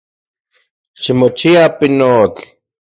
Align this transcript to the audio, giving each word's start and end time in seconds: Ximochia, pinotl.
Ximochia, 1.01 1.63
pinotl. 1.77 2.41